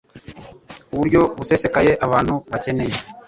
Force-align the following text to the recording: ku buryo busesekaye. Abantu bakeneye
ku 0.87 0.93
buryo 0.99 1.21
busesekaye. 1.37 1.91
Abantu 2.05 2.33
bakeneye 2.51 2.95